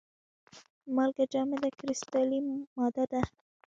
[0.95, 2.39] مالګه جامده کرستلي
[2.77, 3.21] ماده ده.